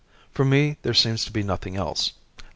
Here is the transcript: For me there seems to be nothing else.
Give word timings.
For 0.33 0.43
me 0.43 0.77
there 0.81 0.95
seems 0.95 1.23
to 1.25 1.31
be 1.31 1.43
nothing 1.43 1.75
else. 1.77 2.13